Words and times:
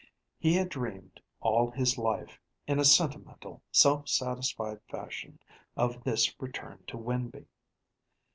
He 0.39 0.55
had 0.55 0.69
dreamed 0.69 1.21
all 1.41 1.69
his 1.69 1.95
life, 1.95 2.39
in 2.65 2.79
a 2.79 2.83
sentimental, 2.85 3.61
self 3.71 4.09
satisfied 4.09 4.79
fashion, 4.89 5.37
of 5.77 6.03
this 6.03 6.33
return 6.41 6.83
to 6.87 6.97
Winby. 6.97 7.45